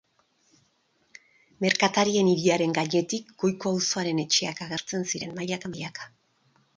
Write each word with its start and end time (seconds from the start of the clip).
Merkatarien 1.65 2.31
hiriaren 2.31 2.73
gainetik, 2.77 3.29
goiko 3.43 3.73
auzoaren 3.73 4.23
etxeak 4.23 4.63
agertzen 4.67 5.07
ziren 5.13 5.37
mailaka-mailaka. 5.41 6.09